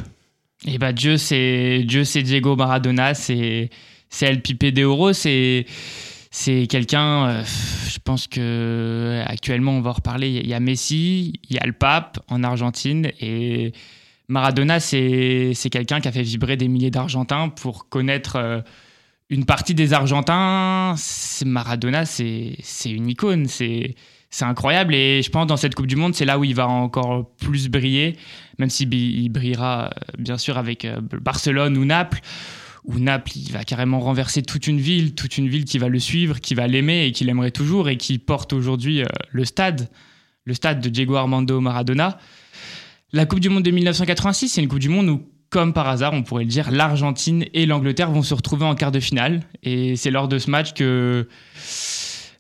Et 0.67 0.79
bah 0.79 0.93
Dieu, 0.93 1.17
c'est 1.17 1.83
Dieu, 1.85 2.05
c'est 2.05 2.23
Diego 2.23 2.57
Maradona, 2.57 3.15
c'est 3.15 3.71
c'est 4.09 4.27
El 4.27 4.43
Pipe 4.43 4.67
de 4.67 4.85
Oro, 4.85 5.13
c'est 5.13 5.67
c'est 6.31 6.67
quelqu'un. 6.67 7.43
je 7.43 7.99
pense 8.05 8.27
que 8.27 9.23
actuellement, 9.27 9.73
on 9.73 9.81
va 9.81 9.91
en 9.91 9.95
reparler. 9.95 10.29
Il 10.31 10.47
y 10.47 10.55
a 10.55 10.61
Messi, 10.61 11.41
il 11.49 11.57
y 11.57 11.59
a 11.59 11.67
le 11.67 11.73
pape 11.73 12.21
en 12.29 12.45
Argentine 12.45 13.11
et 13.21 13.73
Maradona, 14.29 14.79
c'est 14.79 15.55
quelqu'un 15.71 16.01
qui 16.01 16.09
a 16.09 16.13
fait 16.13 16.23
vibrer 16.23 16.57
des 16.57 16.69
milliers 16.69 16.91
d'Argentins 16.91 17.49
pour 17.49 17.89
connaître. 17.89 18.63
Une 19.29 19.45
partie 19.45 19.75
des 19.75 19.93
Argentins, 19.93 20.95
Maradona, 21.45 22.05
c'est 22.05 22.57
une 22.85 23.09
icône, 23.09 23.47
c'est 23.47 23.95
incroyable. 24.41 24.95
Et 24.95 25.23
je 25.23 25.31
pense 25.31 25.47
dans 25.47 25.57
cette 25.57 25.75
Coupe 25.75 25.87
du 25.87 25.97
Monde, 25.97 26.15
c'est 26.15 26.25
là 26.25 26.39
où 26.39 26.45
il 26.45 26.55
va 26.55 26.69
encore 26.69 27.35
plus 27.37 27.69
briller, 27.69 28.17
même 28.59 28.71
s'il 28.71 28.93
il 28.95 29.29
brillera 29.29 29.87
euh, 29.87 29.91
bien 30.19 30.39
sûr 30.39 30.59
avec 30.59 30.85
euh, 30.85 31.01
Barcelone 31.21 31.77
ou 31.77 31.85
Naples. 31.85 32.21
Où 32.85 33.01
Naples, 33.01 33.33
il 33.35 33.51
va 33.51 33.65
carrément 33.65 33.99
renverser 33.99 34.43
toute 34.43 34.69
une 34.69 34.79
ville, 34.79 35.17
toute 35.17 35.39
une 35.39 35.49
ville 35.49 35.65
qui 35.65 35.79
va 35.79 35.89
le 35.89 35.99
suivre, 35.99 36.41
qui 36.41 36.55
va 36.55 36.69
l'aimer 36.69 37.07
et 37.07 37.13
qui 37.13 37.25
l'aimerait 37.25 37.51
toujours 37.51 37.89
et 37.89 37.97
qui 37.97 38.19
porte 38.19 38.53
aujourd'hui 38.53 39.03
euh, 39.03 39.07
le 39.33 39.45
stade, 39.45 39.89
le 40.45 40.55
stade 40.55 40.81
de 40.81 40.89
Diego 40.89 41.17
Armando 41.17 41.61
Maradona. 41.61 42.19
La 43.13 43.27
Coupe 43.27 43.41
du 43.41 43.49
Monde 43.49 43.65
de 43.65 43.73
1986, 43.73 44.51
c'est 44.51 44.63
une 44.63 44.69
Coupe 44.69 44.79
du 44.79 44.89
Monde 44.89 45.09
où, 45.09 45.29
comme 45.51 45.73
par 45.73 45.89
hasard, 45.89 46.13
on 46.13 46.23
pourrait 46.23 46.45
le 46.45 46.51
dire, 46.51 46.71
l'Argentine 46.71 47.45
et 47.55 47.67
l'Angleterre 47.67 48.11
vont 48.11 48.23
se 48.23 48.35
retrouver 48.35 48.65
en 48.65 48.75
quart 48.75 48.93
de 48.93 49.01
finale. 49.01 49.43
Et 49.63 49.97
c'est 49.97 50.11
lors 50.11 50.29
de 50.29 50.39
ce 50.39 50.51
match 50.51 50.75
que 50.75 51.29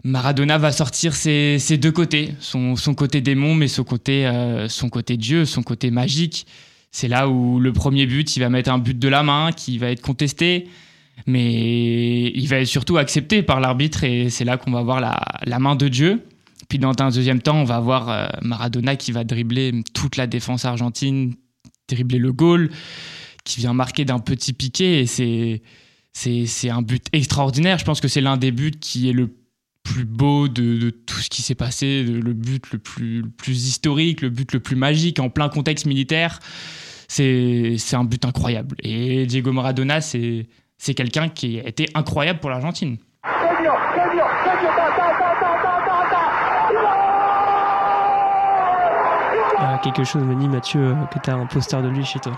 Maradona 0.04 0.58
va 0.58 0.72
sortir 0.72 1.14
ses, 1.14 1.58
deux 1.80 1.92
côtés, 1.92 2.34
son, 2.40 2.76
son 2.76 2.94
côté 2.94 3.20
démon, 3.20 3.54
mais 3.54 3.68
son 3.68 3.84
côté, 3.84 4.26
euh, 4.26 4.68
son 4.68 4.88
côté 4.88 5.16
Dieu, 5.16 5.44
son 5.44 5.62
côté 5.62 5.90
magique. 5.90 6.46
C'est 6.90 7.08
là 7.08 7.28
où 7.28 7.60
le 7.60 7.72
premier 7.72 8.06
but, 8.06 8.36
il 8.36 8.40
va 8.40 8.48
mettre 8.48 8.70
un 8.70 8.78
but 8.78 8.98
de 8.98 9.08
la 9.08 9.22
main 9.22 9.50
qui 9.52 9.78
va 9.78 9.90
être 9.90 10.00
contesté, 10.00 10.68
mais 11.26 12.30
il 12.34 12.46
va 12.48 12.58
être 12.58 12.68
surtout 12.68 12.96
accepté 12.98 13.42
par 13.42 13.60
l'arbitre 13.60 14.04
et 14.04 14.30
c'est 14.30 14.44
là 14.44 14.56
qu'on 14.56 14.70
va 14.70 14.82
voir 14.82 15.00
la, 15.00 15.20
la 15.44 15.58
main 15.58 15.76
de 15.76 15.88
Dieu. 15.88 16.22
Puis 16.68 16.78
dans 16.78 16.92
un 16.98 17.10
deuxième 17.10 17.40
temps, 17.40 17.56
on 17.56 17.64
va 17.64 17.80
voir 17.80 18.08
euh, 18.08 18.26
Maradona 18.42 18.96
qui 18.96 19.12
va 19.12 19.24
dribbler 19.24 19.72
toute 19.94 20.16
la 20.16 20.26
défense 20.26 20.64
argentine, 20.64 21.34
dribbler 21.88 22.18
le 22.18 22.32
goal, 22.32 22.70
qui 23.44 23.60
vient 23.60 23.72
marquer 23.72 24.04
d'un 24.04 24.18
petit 24.18 24.52
piqué 24.52 25.00
et 25.00 25.06
c'est 25.06 25.62
c'est 26.12 26.46
c'est 26.46 26.70
un 26.70 26.82
but 26.82 27.06
extraordinaire. 27.12 27.78
Je 27.78 27.84
pense 27.84 28.00
que 28.00 28.08
c'est 28.08 28.20
l'un 28.20 28.36
des 28.36 28.50
buts 28.50 28.72
qui 28.80 29.08
est 29.08 29.12
le 29.12 29.34
plus 29.82 30.04
beau 30.04 30.48
de, 30.48 30.90
tout 30.90 31.20
ce 31.20 31.30
qui 31.30 31.42
s'est 31.42 31.54
passé, 31.54 32.02
le 32.02 32.32
but 32.32 32.72
le 32.72 32.78
plus, 32.78 33.22
le 33.22 33.28
plus 33.28 33.68
historique, 33.68 34.20
le 34.20 34.30
but 34.30 34.52
le 34.52 34.58
plus 34.58 34.74
magique 34.74 35.20
en 35.20 35.30
plein 35.30 35.48
contexte 35.48 35.86
militaire. 35.86 36.40
C'est 37.08 37.76
c'est 37.78 37.94
un 37.94 38.04
but 38.04 38.24
incroyable. 38.24 38.76
Et 38.82 39.26
Diego 39.26 39.52
Maradona, 39.52 40.00
c'est 40.00 40.48
c'est 40.76 40.94
quelqu'un 40.94 41.28
qui 41.28 41.60
a 41.60 41.68
été 41.68 41.88
incroyable 41.94 42.40
pour 42.40 42.50
l'Argentine. 42.50 42.98
Quelque 49.82 50.04
chose 50.04 50.22
me 50.22 50.34
dit, 50.38 50.48
Mathieu, 50.48 50.80
euh, 50.80 51.04
que 51.06 51.18
tu 51.18 51.30
as 51.30 51.34
un 51.34 51.46
poster 51.46 51.82
de 51.82 51.88
lui 51.88 52.04
chez 52.04 52.18
toi. 52.18 52.36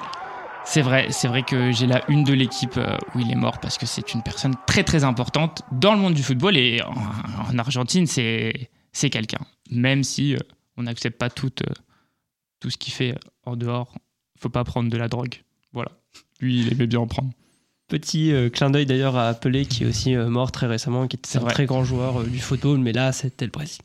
C'est 0.64 0.82
vrai, 0.82 1.08
c'est 1.10 1.28
vrai 1.28 1.42
que 1.42 1.72
j'ai 1.72 1.86
la 1.86 2.02
une 2.10 2.24
de 2.24 2.34
l'équipe 2.34 2.76
euh, 2.76 2.96
où 3.14 3.20
il 3.20 3.30
est 3.30 3.36
mort 3.36 3.58
parce 3.58 3.78
que 3.78 3.86
c'est 3.86 4.12
une 4.12 4.22
personne 4.22 4.54
très 4.66 4.84
très 4.84 5.02
importante 5.04 5.62
dans 5.72 5.94
le 5.94 6.00
monde 6.00 6.14
du 6.14 6.22
football 6.22 6.56
et 6.56 6.82
en, 6.82 7.52
en 7.54 7.58
Argentine, 7.58 8.06
c'est 8.06 8.70
c'est 8.92 9.08
quelqu'un. 9.08 9.40
Même 9.70 10.04
si 10.04 10.34
euh, 10.34 10.38
on 10.76 10.82
n'accepte 10.82 11.18
pas 11.18 11.30
tout, 11.30 11.50
tout 12.60 12.70
ce 12.70 12.76
qu'il 12.76 12.92
fait 12.92 13.14
en 13.44 13.56
dehors, 13.56 13.94
faut 14.38 14.48
pas 14.48 14.64
prendre 14.64 14.90
de 14.90 14.96
la 14.96 15.08
drogue. 15.08 15.42
Voilà. 15.72 15.90
Lui, 16.40 16.60
il 16.60 16.72
aimait 16.72 16.86
bien 16.86 17.00
en 17.00 17.06
prendre. 17.06 17.30
Petit 17.88 18.32
euh, 18.32 18.50
clin 18.50 18.68
d'œil 18.68 18.84
d'ailleurs 18.84 19.16
à 19.16 19.32
Pelé 19.32 19.64
qui 19.64 19.84
est 19.84 19.86
aussi 19.86 20.14
euh, 20.14 20.28
mort 20.28 20.52
très 20.52 20.66
récemment, 20.66 21.06
qui 21.08 21.16
était 21.16 21.38
un 21.38 21.40
vrai. 21.40 21.54
très 21.54 21.64
grand 21.64 21.84
joueur 21.84 22.20
euh, 22.20 22.24
du 22.24 22.38
football, 22.38 22.78
mais 22.78 22.92
là 22.92 23.12
c'était 23.12 23.46
le 23.46 23.50
Brésil. 23.50 23.80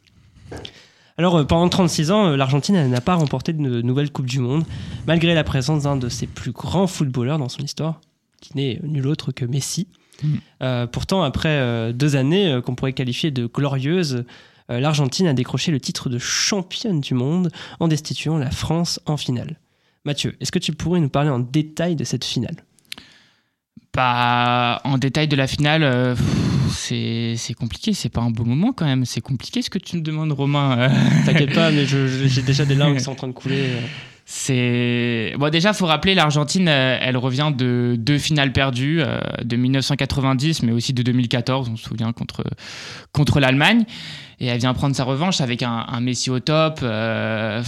Alors, 1.18 1.38
euh, 1.38 1.44
pendant 1.44 1.70
36 1.70 2.12
ans, 2.12 2.28
euh, 2.28 2.36
l'Argentine 2.36 2.88
n'a 2.88 3.02
pas 3.02 3.16
remporté 3.16 3.54
de 3.54 3.82
nouvelle 3.82 4.12
Coupe 4.12 4.26
du 4.26 4.40
Monde, 4.40 4.64
malgré 5.08 5.34
la 5.34 5.44
présence 5.44 5.84
d'un 5.84 5.96
de 5.96 6.10
ses 6.10 6.28
plus 6.28 6.52
grands 6.52 6.88
footballeurs 6.88 7.38
dans 7.38 7.50
son 7.50 7.62
histoire, 7.62 8.02
qui 8.42 8.58
n'est 8.58 8.80
nul 8.84 9.08
autre 9.08 9.32
que 9.32 9.46
Messi. 9.46 9.88
Mm. 10.22 10.36
Euh, 10.62 10.88
pourtant, 10.88 11.24
après 11.24 11.50
euh, 11.50 11.94
deux 11.94 12.16
années 12.16 12.52
euh, 12.52 12.62
qu'on 12.62 12.76
pourrait 12.76 12.94
qualifier 12.94 13.32
de 13.32 13.46
glorieuses, 13.46 14.26
euh, 14.70 14.80
l'Argentine 14.80 15.28
a 15.28 15.34
décroché 15.34 15.72
le 15.72 15.80
titre 15.80 16.10
de 16.10 16.18
championne 16.18 17.02
du 17.02 17.14
monde 17.14 17.50
en 17.80 17.88
destituant 17.88 18.38
la 18.38 18.52
France 18.52 19.00
en 19.06 19.18
finale. 19.18 19.60
Mathieu, 20.06 20.36
est-ce 20.40 20.52
que 20.52 20.60
tu 20.60 20.74
pourrais 20.74 21.00
nous 21.00 21.10
parler 21.10 21.30
en 21.30 21.40
détail 21.40 21.96
de 21.96 22.04
cette 22.04 22.26
finale? 22.26 22.56
Bah, 23.96 24.82
en 24.86 24.98
détail 24.98 25.28
de 25.28 25.36
la 25.36 25.46
finale, 25.46 25.84
euh, 25.84 26.16
c'est 26.72 27.54
compliqué. 27.60 27.94
C'est 27.94 28.10
pas 28.10 28.22
un 28.22 28.32
beau 28.32 28.44
moment 28.44 28.74
quand 28.74 28.86
même. 28.86 29.06
C'est 29.06 29.22
compliqué 29.22 29.62
ce 29.62 29.70
que 29.70 29.78
tu 29.78 29.98
me 29.98 30.02
demandes, 30.02 30.32
Romain. 30.32 30.78
Euh, 30.80 30.90
T'inquiète 31.26 31.54
pas, 31.54 31.70
mais 31.70 31.86
j'ai 31.86 32.42
déjà 32.42 32.66
des 32.66 32.74
larmes 32.76 32.96
qui 32.96 33.04
sont 33.04 33.12
en 33.12 33.16
train 33.16 33.28
de 33.28 33.34
couler. 33.34 33.60
euh. 33.60 33.82
C'est 34.26 35.34
bon 35.38 35.52
déjà 35.52 35.74
faut 35.74 35.86
rappeler 35.86 36.16
l'Argentine 36.16 36.70
elle 36.70 37.18
revient 37.18 37.52
de 37.56 37.96
deux 38.00 38.18
finales 38.18 38.54
perdues 38.54 39.02
euh, 39.02 39.20
de 39.44 39.58
1990 39.58 40.64
mais 40.64 40.72
aussi 40.72 40.94
de 40.94 41.04
2014 41.04 41.68
on 41.68 41.76
se 41.76 41.84
souvient 41.84 42.14
contre 42.14 42.42
contre 43.12 43.42
l'Allemagne 43.42 43.84
et 44.40 44.48
elle 44.48 44.60
vient 44.60 44.74
prendre 44.74 44.96
sa 44.96 45.04
revanche 45.04 45.42
avec 45.42 45.62
un, 45.62 45.86
un 45.90 46.00
Messi 46.00 46.30
au 46.30 46.40
top 46.40 46.80
euh, 46.84 47.62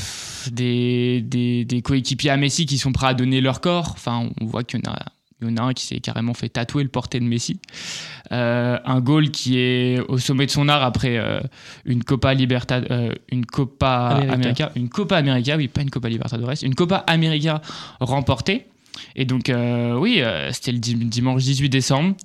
des, 0.50 1.20
des, 1.22 1.66
des 1.66 1.82
coéquipiers 1.82 2.30
à 2.32 2.38
Messi 2.38 2.66
qui 2.66 2.78
sont 2.78 2.94
prêts 2.94 3.08
à 3.08 3.14
donner 3.14 3.42
leur 3.42 3.60
corps 3.60 3.90
enfin 3.92 4.30
on 4.40 4.46
voit 4.46 4.64
qu'il 4.64 4.80
y 4.80 4.88
en 4.88 4.94
a 4.94 5.00
il 5.42 5.50
y 5.50 5.52
en 5.52 5.58
a 5.58 5.62
un 5.64 5.74
qui 5.74 5.86
s'est 5.86 6.00
carrément 6.00 6.34
fait 6.34 6.50
tatouer 6.50 6.84
le 6.84 6.90
porté 6.90 7.20
de 7.20 7.26
Messi. 7.26 7.60
Euh, 8.32 8.78
un 8.86 9.02
goal 9.02 9.32
qui 9.32 9.58
est 9.60 10.00
au 10.08 10.18
sommet 10.18 10.46
de 10.46 10.52
son 10.52 10.70
art 10.70 10.82
après 10.84 11.18
euh, 11.18 11.40
une 11.84 12.04
Copa 12.04 12.34
Libertad, 12.34 12.88
euh, 12.90 13.14
une 13.32 13.46
Copa 13.46 14.08
América. 14.16 14.34
América, 14.34 14.72
une 14.76 14.90
Copa 14.90 15.18
América, 15.18 15.58
oui, 15.58 15.68
pas 15.68 15.82
une 15.82 15.90
Copa 15.90 16.08
Libertadores, 16.10 16.54
une 16.64 16.74
Copa 16.76 16.98
América 17.08 17.62
remportée. 18.00 18.66
Et 19.16 19.26
donc, 19.26 19.50
euh, 19.50 19.98
oui, 19.98 20.22
c'était 20.52 20.72
le 20.72 20.80
dim- 20.80 21.10
dimanche 21.10 21.44
18 21.44 21.68
décembre 21.70 22.16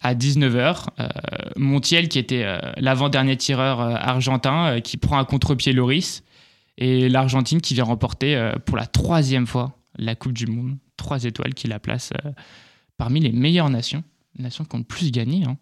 à 0.00 0.14
19h. 0.14 0.86
Euh, 1.00 1.08
Montiel, 1.56 2.08
qui 2.08 2.18
était 2.20 2.46
l'avant-dernier 2.76 3.36
tireur 3.36 3.80
argentin, 3.80 4.80
qui 4.80 4.96
prend 4.96 5.18
à 5.18 5.24
contre-pied 5.24 5.72
Loris. 5.72 6.22
Et 6.78 7.08
l'Argentine 7.10 7.60
qui 7.60 7.74
vient 7.74 7.84
remporter 7.84 8.52
pour 8.64 8.76
la 8.78 8.86
troisième 8.86 9.46
fois 9.46 9.76
la 9.98 10.14
Coupe 10.14 10.32
du 10.32 10.46
Monde. 10.46 10.76
Trois 11.00 11.24
étoiles 11.24 11.54
qui 11.54 11.66
la 11.66 11.78
place 11.78 12.12
euh, 12.26 12.30
parmi 12.98 13.20
les 13.20 13.32
meilleures 13.32 13.70
nations. 13.70 14.04
Les 14.36 14.44
nations 14.44 14.66
qui 14.66 14.76
ont 14.76 14.80
le 14.80 14.84
plus 14.84 15.10
gagné, 15.10 15.46
hein, 15.46 15.56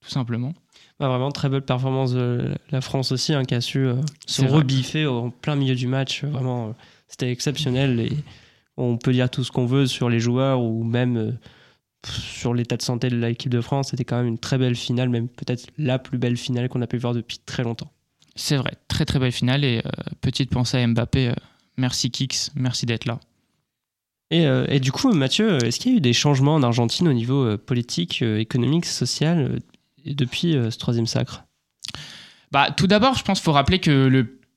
tout 0.00 0.08
simplement. 0.08 0.54
Bah, 0.98 1.08
vraiment, 1.08 1.30
très 1.30 1.50
belle 1.50 1.60
performance 1.62 2.12
de 2.12 2.56
la 2.70 2.80
France 2.80 3.12
aussi, 3.12 3.34
hein, 3.34 3.44
qui 3.44 3.54
a 3.54 3.60
su 3.60 3.80
euh, 3.80 4.00
se 4.26 4.40
vrai. 4.40 4.60
rebiffer 4.60 5.06
en 5.06 5.28
plein 5.28 5.56
milieu 5.56 5.74
du 5.74 5.86
match. 5.86 6.24
Vraiment, 6.24 6.68
euh, 6.68 6.72
c'était 7.06 7.30
exceptionnel. 7.30 8.00
Et 8.00 8.16
on 8.78 8.96
peut 8.96 9.12
dire 9.12 9.28
tout 9.28 9.44
ce 9.44 9.52
qu'on 9.52 9.66
veut 9.66 9.84
sur 9.86 10.08
les 10.08 10.20
joueurs 10.20 10.62
ou 10.62 10.84
même 10.84 11.36
sur 12.06 12.54
l'état 12.54 12.78
de 12.78 12.82
santé 12.82 13.10
de 13.10 13.16
l'équipe 13.16 13.52
de 13.52 13.60
France. 13.60 13.90
C'était 13.90 14.04
quand 14.04 14.16
même 14.16 14.26
une 14.26 14.38
très 14.38 14.56
belle 14.56 14.74
finale, 14.74 15.10
même 15.10 15.28
peut-être 15.28 15.66
la 15.76 15.98
plus 15.98 16.16
belle 16.16 16.38
finale 16.38 16.70
qu'on 16.70 16.80
a 16.80 16.86
pu 16.86 16.96
voir 16.96 17.12
depuis 17.12 17.38
très 17.44 17.62
longtemps. 17.62 17.92
C'est 18.36 18.56
vrai, 18.56 18.72
très 18.88 19.04
très 19.04 19.18
belle 19.18 19.32
finale. 19.32 19.64
Et 19.64 19.82
euh, 19.84 19.90
petite 20.22 20.50
pensée 20.50 20.78
à 20.78 20.86
Mbappé. 20.86 21.28
euh, 21.28 21.34
merci 21.76 22.10
Kix, 22.10 22.50
merci 22.54 22.86
d'être 22.86 23.04
là. 23.04 23.20
Et, 24.30 24.46
euh, 24.46 24.66
et 24.68 24.80
du 24.80 24.92
coup, 24.92 25.12
Mathieu, 25.12 25.64
est-ce 25.64 25.80
qu'il 25.80 25.92
y 25.92 25.94
a 25.94 25.98
eu 25.98 26.00
des 26.00 26.12
changements 26.12 26.54
en 26.54 26.62
Argentine 26.62 27.08
au 27.08 27.12
niveau 27.12 27.44
euh, 27.44 27.56
politique, 27.56 28.20
euh, 28.22 28.38
économique, 28.38 28.84
social 28.84 29.38
euh, 29.38 29.58
depuis 30.04 30.54
euh, 30.54 30.70
ce 30.70 30.78
troisième 30.78 31.06
sacre? 31.06 31.44
Bah, 32.52 32.70
tout 32.70 32.86
d'abord, 32.86 33.14
je 33.14 33.24
pense 33.24 33.38
qu'il 33.38 33.44
faut 33.44 33.52
rappeler 33.52 33.78
que 33.78 33.90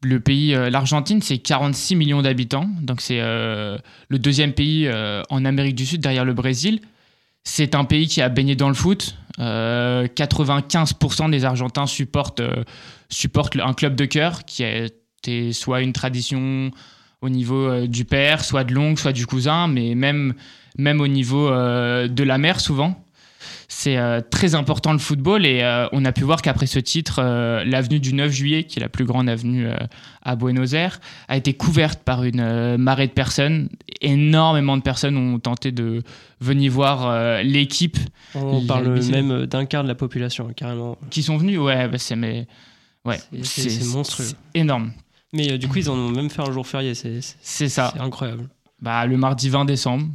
le, 0.04 0.20
pays, 0.20 0.54
euh, 0.54 0.70
l'Argentine, 0.70 1.22
c'est 1.22 1.38
46 1.38 1.96
millions 1.96 2.22
d'habitants. 2.22 2.70
Donc, 2.82 3.02
c'est 3.02 3.20
euh, 3.22 3.78
le 4.10 4.20
deuxième 4.20 4.54
pays 4.54 4.88
euh, 4.88 5.24
en 5.30 5.46
Amérique 5.46 5.76
du 5.76 5.86
Sud 5.86 6.02
derrière 6.02 6.26
le 6.26 6.34
Brésil. 6.34 6.82
C'est 7.44 7.74
un 7.74 7.86
pays 7.86 8.08
qui 8.08 8.22
a 8.22 8.30
baigné 8.30 8.56
dans 8.56 8.68
le 8.68 8.74
foot. 8.74 9.16
Euh, 9.40 10.08
95% 10.08 11.32
des 11.32 11.46
Argentins 11.46 11.88
supportent, 11.88 12.42
euh, 12.42 12.64
supportent 13.10 13.58
un 13.58 13.74
club 13.74 13.96
de 13.96 14.06
cœur 14.06 14.46
qui 14.46 14.64
a 14.64 14.86
été 14.86 15.54
soit 15.54 15.82
une 15.82 15.94
tradition 15.94 16.72
au 17.22 17.30
niveau 17.30 17.68
euh, 17.70 17.88
du 17.88 18.06
père, 18.06 18.44
soit 18.44 18.64
de 18.64 18.74
l'oncle, 18.74 19.00
soit 19.00 19.14
du 19.14 19.26
cousin, 19.28 19.68
mais 19.68 19.96
même, 19.96 20.34
même 20.78 21.00
au 21.02 21.08
niveau 21.08 21.48
euh, 21.50 22.08
de 22.08 22.24
la 22.24 22.38
mère 22.38 22.60
souvent. 22.60 23.04
C'est 23.68 23.98
euh, 23.98 24.20
très 24.22 24.54
important 24.54 24.92
le 24.92 25.00
football 25.00 25.46
et 25.46 25.62
on 25.94 26.04
a 26.04 26.12
pu 26.12 26.24
voir 26.24 26.42
qu'après 26.42 26.68
ce 26.68 26.78
titre, 26.78 27.22
l'avenue 27.66 28.00
du 28.00 28.14
9 28.14 28.30
juillet, 28.32 28.66
qui 28.66 28.80
est 28.80 28.82
la 28.82 28.90
plus 28.90 29.06
grande 29.06 29.30
avenue 29.30 29.66
à 30.22 30.36
Buenos 30.36 30.74
Aires, 30.74 31.00
a 31.30 31.38
été 31.38 31.54
couverte 31.54 32.04
par 32.04 32.24
une 32.26 32.76
marée 32.78 33.08
de 33.08 33.14
personnes. 33.14 33.70
Énormément 34.02 34.76
de 34.78 34.82
personnes 34.84 35.16
ont 35.18 35.40
tenté 35.40 35.72
de 35.72 36.04
venir 36.42 36.72
voir 36.72 37.42
l'équipe 37.44 37.98
On 38.36 38.64
parle 38.66 38.94
le- 38.94 39.02
même 39.10 39.46
d'un 39.46 39.66
quart 39.66 39.84
de 39.84 39.88
la 39.88 39.96
population, 39.96 40.52
carrément. 40.56 40.98
qui 41.10 41.24
sont 41.24 41.38
venues. 41.38 41.58
Ouais, 41.58 41.88
bah, 41.88 41.98
c'est 41.98 42.18
mais 42.18 42.48
ouais, 43.06 43.20
C'est- 43.42 43.84
monstrueux. 43.94 44.26
c'est 44.28 44.60
énorme. 44.60 44.92
Mais 45.34 45.52
euh, 45.54 45.58
du 45.58 45.68
coup, 45.68 45.78
ils 45.78 45.90
en 45.90 45.96
ont 45.98 46.10
même 46.10 46.30
fait 46.30 46.42
un 46.42 46.52
jour 46.52 46.68
férié. 46.68 46.94
C'est 46.96 47.70
ça. 47.70 47.92
c'est 47.94 48.02
incroyable. 48.02 48.50
Bah, 48.82 49.06
le 49.06 49.16
mardi 49.18 49.50
20 49.50 49.66
décembre, 49.66 50.08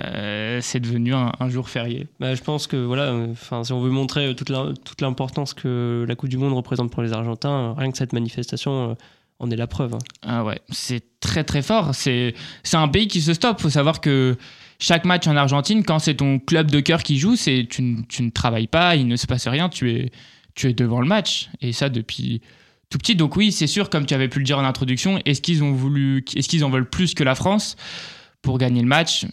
euh, 0.00 0.60
c'est 0.62 0.80
devenu 0.80 1.14
un, 1.14 1.32
un 1.40 1.48
jour 1.48 1.68
férié. 1.68 2.06
Bah, 2.20 2.34
je 2.34 2.42
pense 2.42 2.66
que 2.66 2.76
voilà, 2.76 3.04
euh, 3.04 3.34
si 3.64 3.72
on 3.72 3.80
veut 3.80 3.90
montrer 3.90 4.26
euh, 4.28 4.34
toute 4.34 4.48
l'im- 4.50 4.74
toute 4.84 5.00
l'importance 5.00 5.54
que 5.54 6.04
la 6.08 6.14
Coupe 6.14 6.28
du 6.30 6.38
Monde 6.38 6.52
représente 6.54 6.90
pour 6.90 7.02
les 7.02 7.12
Argentins, 7.12 7.74
rien 7.76 7.90
que 7.90 7.98
cette 7.98 8.12
manifestation 8.12 8.96
en 9.38 9.50
est 9.50 9.56
la 9.56 9.66
preuve. 9.66 9.94
hein. 9.94 9.98
Ah 10.22 10.44
ouais, 10.44 10.60
c'est 10.70 11.02
très 11.20 11.44
très 11.44 11.62
fort. 11.62 11.94
C'est 11.94 12.34
un 12.72 12.88
pays 12.88 13.08
qui 13.08 13.20
se 13.20 13.34
stoppe. 13.34 13.60
Faut 13.60 13.70
savoir 13.70 14.00
que 14.00 14.36
chaque 14.78 15.04
match 15.04 15.26
en 15.26 15.36
Argentine, 15.36 15.84
quand 15.84 15.98
c'est 15.98 16.14
ton 16.14 16.38
club 16.38 16.70
de 16.70 16.80
cœur 16.80 17.02
qui 17.02 17.18
joue, 17.18 17.36
c'est 17.36 17.66
tu, 17.68 17.82
ne- 17.82 18.02
tu 18.02 18.22
ne 18.22 18.30
travailles 18.30 18.66
pas, 18.68 18.96
il 18.96 19.06
ne 19.08 19.16
se 19.16 19.26
passe 19.26 19.48
rien, 19.48 19.68
tu 19.68 19.90
es 19.92 20.10
tu 20.54 20.68
es 20.68 20.72
devant 20.72 21.02
le 21.02 21.06
match. 21.06 21.50
Et 21.60 21.72
ça 21.74 21.90
depuis 21.90 22.40
tout 22.90 22.98
petit. 22.98 23.16
Donc 23.16 23.36
oui, 23.36 23.52
c'est 23.52 23.66
sûr, 23.66 23.90
comme 23.90 24.06
tu 24.06 24.14
avais 24.14 24.28
pu 24.28 24.38
le 24.38 24.44
dire 24.44 24.58
en 24.58 24.64
introduction, 24.64 25.20
est-ce 25.24 25.40
qu'ils 25.40 25.62
ont 25.62 25.72
voulu, 25.72 26.24
est-ce 26.34 26.48
qu'ils 26.48 26.64
en 26.64 26.70
veulent 26.70 26.88
plus 26.88 27.14
que 27.14 27.24
la 27.24 27.34
France 27.34 27.76
pour 28.42 28.58
gagner 28.58 28.80
le 28.80 28.88
match? 28.88 29.26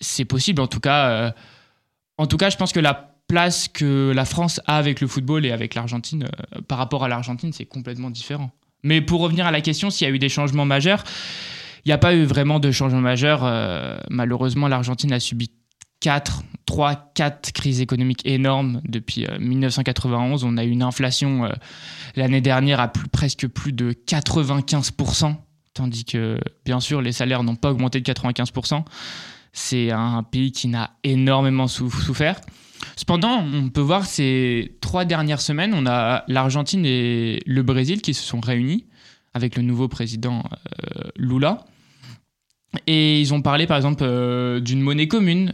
C'est 0.00 0.24
possible. 0.24 0.60
En 0.60 0.66
tout 0.66 0.80
cas, 0.80 1.08
euh, 1.10 1.30
en 2.18 2.26
tout 2.26 2.36
cas, 2.36 2.50
je 2.50 2.56
pense 2.56 2.72
que 2.72 2.80
la 2.80 3.14
place 3.28 3.68
que 3.68 4.12
la 4.14 4.24
France 4.24 4.60
a 4.66 4.76
avec 4.76 5.00
le 5.00 5.06
football 5.06 5.46
et 5.46 5.52
avec 5.52 5.74
l'Argentine 5.74 6.24
euh, 6.24 6.60
par 6.62 6.78
rapport 6.78 7.04
à 7.04 7.08
l'Argentine, 7.08 7.52
c'est 7.52 7.64
complètement 7.64 8.10
différent. 8.10 8.50
Mais 8.82 9.00
pour 9.00 9.20
revenir 9.20 9.46
à 9.46 9.50
la 9.50 9.60
question, 9.60 9.90
s'il 9.90 10.06
y 10.06 10.10
a 10.10 10.14
eu 10.14 10.18
des 10.18 10.28
changements 10.28 10.64
majeurs, 10.64 11.04
il 11.84 11.88
n'y 11.88 11.92
a 11.92 11.98
pas 11.98 12.14
eu 12.14 12.24
vraiment 12.24 12.58
de 12.58 12.70
changements 12.70 13.00
majeurs. 13.00 13.42
Euh, 13.44 13.98
malheureusement, 14.10 14.68
l'Argentine 14.68 15.12
a 15.12 15.20
subi 15.20 15.50
4, 16.02 16.42
3, 16.66 17.12
4 17.14 17.52
crises 17.52 17.80
économiques 17.80 18.22
énormes 18.26 18.80
depuis 18.84 19.24
euh, 19.26 19.38
1991. 19.38 20.44
On 20.44 20.56
a 20.58 20.64
eu 20.64 20.70
une 20.70 20.82
inflation 20.82 21.44
euh, 21.46 21.48
l'année 22.16 22.40
dernière 22.40 22.80
à 22.80 22.88
plus- 22.88 23.08
presque 23.08 23.46
plus 23.48 23.72
de 23.72 23.92
95%, 23.92 25.34
tandis 25.74 26.04
que, 26.04 26.38
bien 26.64 26.80
sûr, 26.80 27.00
les 27.00 27.12
salaires 27.12 27.42
n'ont 27.44 27.56
pas 27.56 27.70
augmenté 27.70 28.00
de 28.00 28.04
95%. 28.12 28.84
C'est 29.52 29.90
un 29.90 30.22
pays 30.22 30.50
qui 30.52 30.68
n'a 30.68 30.90
énormément 31.04 31.68
sou- 31.68 31.90
souffert. 31.90 32.40
Cependant, 32.96 33.44
on 33.52 33.68
peut 33.68 33.80
voir 33.80 34.04
ces 34.04 34.76
trois 34.80 35.04
dernières 35.04 35.40
semaines, 35.40 35.72
on 35.74 35.86
a 35.86 36.24
l'Argentine 36.26 36.84
et 36.84 37.40
le 37.46 37.62
Brésil 37.62 38.02
qui 38.02 38.12
se 38.12 38.24
sont 38.24 38.40
réunis 38.40 38.86
avec 39.34 39.56
le 39.56 39.62
nouveau 39.62 39.86
président 39.88 40.42
euh, 40.96 41.02
Lula. 41.16 41.64
Et 42.86 43.20
ils 43.20 43.34
ont 43.34 43.42
parlé 43.42 43.66
par 43.66 43.76
exemple 43.76 44.02
euh, 44.04 44.58
d'une 44.60 44.80
monnaie 44.80 45.06
commune. 45.08 45.52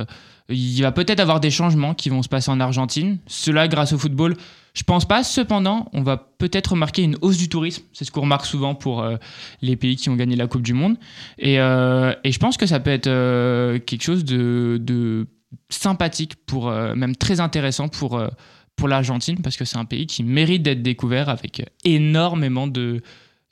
Euh, 0.00 0.04
il 0.48 0.80
va 0.82 0.92
peut-être 0.92 1.20
avoir 1.20 1.40
des 1.40 1.50
changements 1.50 1.94
qui 1.94 2.08
vont 2.08 2.22
se 2.22 2.28
passer 2.28 2.50
en 2.50 2.60
Argentine. 2.60 3.18
Cela 3.26 3.68
grâce 3.68 3.92
au 3.92 3.98
football. 3.98 4.36
Je 4.74 4.82
pense 4.82 5.06
pas. 5.06 5.22
Cependant, 5.22 5.88
on 5.92 6.02
va 6.02 6.16
peut-être 6.16 6.72
remarquer 6.72 7.02
une 7.02 7.16
hausse 7.20 7.36
du 7.36 7.48
tourisme. 7.48 7.84
C'est 7.92 8.04
ce 8.04 8.10
qu'on 8.10 8.22
remarque 8.22 8.46
souvent 8.46 8.74
pour 8.74 9.02
euh, 9.02 9.16
les 9.62 9.76
pays 9.76 9.96
qui 9.96 10.08
ont 10.10 10.16
gagné 10.16 10.36
la 10.36 10.46
Coupe 10.46 10.62
du 10.62 10.74
Monde. 10.74 10.96
Et, 11.38 11.60
euh, 11.60 12.12
je 12.24 12.38
pense 12.38 12.56
que 12.56 12.66
ça 12.66 12.80
peut 12.80 12.90
être 12.90 13.78
quelque 13.84 14.02
chose 14.02 14.24
de, 14.24 15.26
sympathique, 15.68 16.34
pour, 16.46 16.70
même 16.70 17.16
très 17.16 17.40
intéressant 17.40 17.88
pour, 17.88 18.22
pour 18.76 18.88
l'Argentine, 18.88 19.42
parce 19.42 19.56
que 19.56 19.64
c'est 19.64 19.78
un 19.78 19.84
pays 19.84 20.06
qui 20.06 20.22
mérite 20.22 20.62
d'être 20.62 20.82
découvert 20.82 21.28
avec 21.28 21.68
énormément 21.84 22.68
de, 22.68 23.02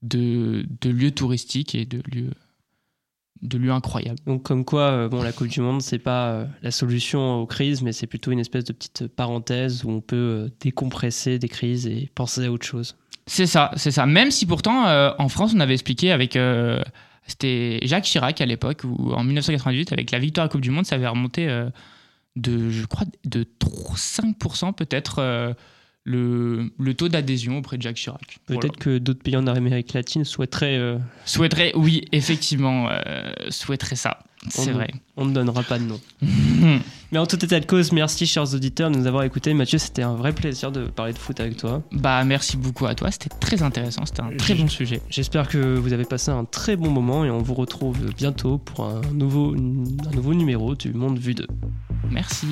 de 0.02 0.90
lieux 0.90 1.11
touristiques 1.11 1.75
et 1.75 1.85
de 1.85 2.02
lieux, 2.12 2.31
de 3.42 3.59
lieux 3.59 3.71
incroyables. 3.73 4.18
Donc, 4.26 4.42
comme 4.42 4.64
quoi, 4.64 4.83
euh, 4.90 5.09
bon, 5.09 5.23
la 5.23 5.33
Coupe 5.33 5.49
du 5.49 5.61
Monde, 5.61 5.83
c'est 5.83 5.99
pas 5.99 6.28
euh, 6.30 6.47
la 6.62 6.71
solution 6.71 7.37
aux 7.40 7.47
crises, 7.47 7.83
mais 7.83 7.92
c'est 7.92 8.07
plutôt 8.07 8.30
une 8.33 8.40
espèce 8.40 8.64
de 8.64 8.73
petite 8.73 9.07
parenthèse 9.07 9.85
où 9.85 9.90
on 9.90 10.00
peut 10.00 10.16
euh, 10.16 10.49
décompresser 10.61 11.38
des 11.38 11.49
crises 11.49 11.87
et 11.87 12.11
penser 12.14 12.45
à 12.47 12.50
autre 12.52 12.66
chose. 12.66 12.97
C'est 13.26 13.47
ça, 13.47 13.71
c'est 13.76 13.90
ça. 13.90 14.07
Même 14.07 14.30
si 14.30 14.47
pourtant, 14.47 14.87
euh, 14.87 15.11
en 15.18 15.28
France, 15.28 15.52
on 15.54 15.61
avait 15.61 15.75
expliqué 15.75 16.12
avec. 16.12 16.37
euh, 16.37 16.83
c'était 17.26 17.78
Jacques 17.83 18.04
Chirac 18.04 18.40
à 18.40 18.47
l'époque, 18.47 18.80
où 18.85 19.12
en 19.12 19.23
1998, 19.23 19.92
avec 19.92 20.11
la 20.11 20.18
victoire 20.18 20.45
à 20.45 20.47
la 20.47 20.50
Coupe 20.50 20.62
du 20.62 20.71
Monde, 20.71 20.87
ça 20.87 20.95
avait 20.95 21.07
remonté 21.07 21.47
euh, 21.47 21.68
de, 22.37 22.71
je 22.71 22.87
crois, 22.87 23.07
de 23.26 23.45
3 23.59 23.97
5% 23.97 24.73
peut-être 24.75 25.18
euh, 25.18 25.52
le, 26.05 26.71
le 26.78 26.95
taux 26.95 27.09
d'adhésion 27.09 27.59
auprès 27.59 27.76
de 27.76 27.83
Jacques 27.83 27.97
Chirac. 27.97 28.38
Peut-être 28.47 28.62
Voilà. 28.62 28.75
que 28.78 28.99
d'autres 28.99 29.23
pays 29.23 29.37
en 29.37 29.47
Amérique 29.47 29.93
latine 29.93 30.25
souhaiteraient. 30.25 30.78
euh, 30.78 30.99
Souhaiterait, 31.26 31.73
oui, 31.75 32.05
effectivement, 32.12 32.88
euh, 32.90 33.33
souhaiterait 33.50 33.97
ça. 33.97 34.19
C'est 34.50 34.71
vrai. 34.71 34.88
on 35.17 35.25
ne 35.26 35.35
donnera 35.35 35.64
pas 35.64 35.81
de 35.81 35.85
nom. 35.85 36.00
Mais 37.11 37.19
en 37.19 37.26
tout 37.26 37.45
état 37.45 37.59
de 37.59 37.67
cause, 37.67 37.90
merci 37.90 38.25
chers 38.26 38.55
auditeurs 38.55 38.88
de 38.90 38.97
nous 38.97 39.07
avoir 39.09 39.25
écoutés. 39.25 39.52
Mathieu, 39.52 39.78
c'était 39.78 40.02
un 40.02 40.14
vrai 40.14 40.33
plaisir 40.33 40.71
de 40.71 40.85
parler 40.87 41.12
de 41.12 41.19
foot 41.19 41.40
avec 41.40 41.57
toi. 41.57 41.83
Bah, 41.90 42.23
merci 42.25 42.57
beaucoup 42.57 42.87
à 42.87 42.95
toi. 42.95 43.11
C'était 43.11 43.31
très 43.40 43.62
intéressant. 43.64 44.07
C'était 44.07 44.23
un 44.23 44.37
très 44.37 44.55
bon 44.55 44.69
sujet. 44.69 45.00
J'espère 45.11 45.49
que 45.49 45.59
vous 45.76 45.93
avez 45.93 46.05
passé 46.05 46.31
un 46.31 46.45
très 46.45 46.76
bon 46.76 46.90
moment 46.90 47.25
et 47.25 47.31
on 47.31 47.38
vous 47.43 47.55
retrouve 47.55 47.99
bientôt 48.17 48.59
pour 48.59 48.85
un 48.85 49.00
nouveau, 49.12 49.55
un 49.57 50.14
nouveau 50.14 50.35
numéro 50.35 50.75
du 50.76 50.93
Monde 50.93 51.19
Vu 51.19 51.35
2. 51.35 51.47
Merci. 52.11 52.47